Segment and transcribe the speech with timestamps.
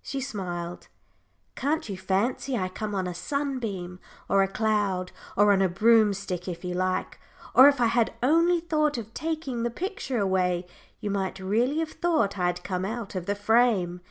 [0.00, 0.86] She smiled.
[1.56, 6.46] "Can't you fancy I come on a sunbeam, or a cloud, or on a broomstick
[6.46, 7.18] if you like?
[7.52, 10.68] Or if I had only thought of taking the picture away,
[11.00, 14.02] you might really have thought I had come out of the frame!